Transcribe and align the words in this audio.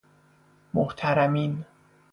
محترمین 0.73 1.65